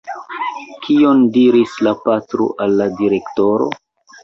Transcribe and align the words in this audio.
Kion 0.87 1.21
diris 1.35 1.77
la 1.89 1.95
patro 2.09 2.49
al 2.67 2.77
la 2.83 2.91
direktoro? 3.05 3.71